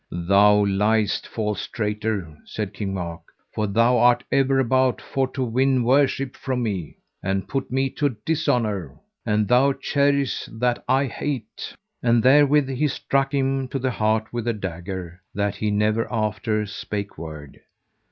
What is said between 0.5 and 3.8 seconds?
liest, false traitor, said King Mark, for